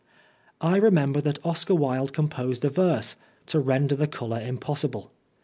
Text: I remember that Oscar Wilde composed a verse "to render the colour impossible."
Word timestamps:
I 0.61 0.77
remember 0.77 1.21
that 1.21 1.37
Oscar 1.45 1.75
Wilde 1.75 2.11
composed 2.11 2.65
a 2.65 2.71
verse 2.71 3.15
"to 3.45 3.59
render 3.59 3.95
the 3.95 4.07
colour 4.07 4.41
impossible." 4.41 5.11